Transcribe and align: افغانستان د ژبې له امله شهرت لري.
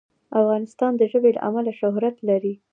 افغانستان 0.41 0.91
د 0.97 1.01
ژبې 1.11 1.29
له 1.35 1.41
امله 1.49 1.71
شهرت 1.79 2.15
لري. 2.29 2.53